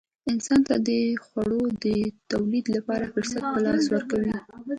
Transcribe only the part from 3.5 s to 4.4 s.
په لاس ورکوي.